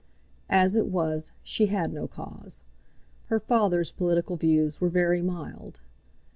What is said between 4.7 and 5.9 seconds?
were very mild.